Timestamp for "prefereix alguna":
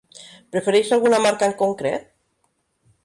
0.55-1.19